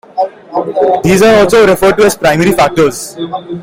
[1.03, 3.15] These are also referred to as "primary factors".